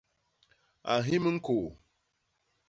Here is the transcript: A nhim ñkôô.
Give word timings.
A 0.91 0.93
nhim 1.03 1.25
ñkôô. 1.35 1.65